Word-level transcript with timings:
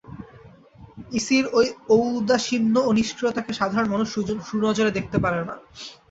ইসির 1.11 1.45
এই 1.57 1.67
ঔদাসীন্য 1.95 2.75
ও 2.87 2.99
নিষ্ক্রিয়তাকে 2.99 3.51
সাধারণ 3.53 3.87
মানুষ 3.91 4.07
সুনজরে 4.47 4.91
দেখতে 4.97 5.17
পারে 5.23 5.39
না। 5.41 5.55